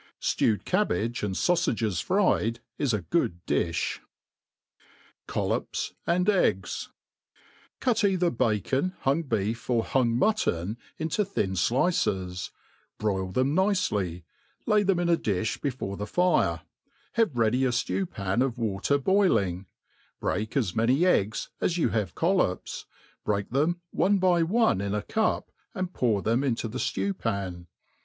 $ 0.21 0.35
tewed 0.35 0.65
cabbage 0.65 1.21
and 1.21 1.35
faufages 1.35 2.01
fried 2.01 2.59
is 2.79 2.91
a 2.91 3.03
good 3.03 3.45
difh, 3.45 3.99
CoUops 5.27 5.91
and 6.07 6.27
Eggs, 6.27 6.89
CUT 7.79 8.03
either 8.03 8.31
bacon, 8.31 8.95
hung 9.01 9.21
beef, 9.21 9.69
or 9.69 9.83
hung 9.83 10.17
itiutton 10.17 10.77
In 10.97 11.07
tp 11.09 11.27
thirl 11.27 11.51
flices; 11.51 12.49
broil 12.97 13.31
them 13.31 13.53
nicely, 13.53 14.25
lay 14.65 14.81
them 14.81 14.97
in 14.99 15.07
a 15.07 15.15
di(h 15.15 15.61
before 15.61 15.97
the 15.97 16.07
fire, 16.07 16.61
have 17.13 17.37
ready 17.37 17.63
a 17.63 17.69
ftew 17.69 18.09
pan 18.09 18.41
of 18.41 18.57
water, 18.57 18.97
boiling, 18.97 19.67
break 20.19 20.57
as 20.57 20.75
many 20.75 21.05
eggs 21.05 21.49
as 21.59 21.77
you 21.77 21.89
have 21.89 22.15
collops, 22.15 22.87
break 23.23 23.51
them 23.51 23.81
one 23.91 24.17
by 24.17 24.41
one 24.41 24.81
ip 24.81 24.93
a 24.93 25.03
cup, 25.03 25.51
and 25.75 25.93
pour 25.93 26.23
them 26.23 26.43
into 26.43 26.67
the 26.67 26.79
ffew 26.79 27.15
pan. 27.15 27.67